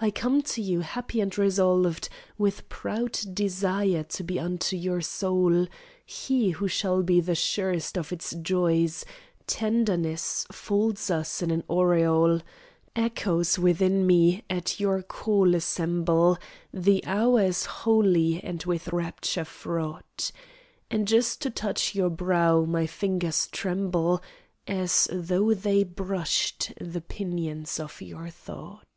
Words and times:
I 0.00 0.10
come 0.10 0.42
to 0.42 0.60
you 0.60 0.80
happy 0.80 1.20
and 1.20 1.38
resolved 1.38 2.08
With 2.36 2.68
proud 2.68 3.16
desire 3.32 4.02
to 4.02 4.24
be 4.24 4.40
unto 4.40 4.74
your 4.76 5.00
soul 5.00 5.68
He 6.04 6.50
who 6.50 6.66
shall 6.66 7.04
be 7.04 7.20
the 7.20 7.36
surest 7.36 7.96
of 7.96 8.10
its 8.12 8.32
joys. 8.34 9.04
Tenderness 9.46 10.46
folds 10.50 11.12
us 11.12 11.42
in 11.42 11.52
an 11.52 11.62
aureole; 11.70 12.40
Echoes, 12.96 13.56
within 13.56 14.04
me, 14.04 14.42
at 14.50 14.80
your 14.80 15.00
call 15.00 15.54
assemble; 15.54 16.38
The 16.72 17.04
hour 17.06 17.42
is 17.42 17.64
holy 17.64 18.40
and 18.42 18.64
with 18.64 18.88
rapture 18.88 19.44
fraught, 19.44 20.32
And 20.90 21.06
just 21.06 21.40
to 21.42 21.50
touch 21.50 21.94
your 21.94 22.10
brow 22.10 22.64
my 22.64 22.88
fingers 22.88 23.46
tremble, 23.46 24.24
As 24.66 25.06
though 25.12 25.54
they 25.54 25.84
brushed 25.84 26.72
the 26.80 27.00
pinions 27.00 27.78
of 27.78 28.02
your 28.02 28.28
thought. 28.28 28.88